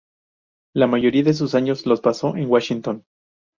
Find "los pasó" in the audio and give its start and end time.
1.85-2.35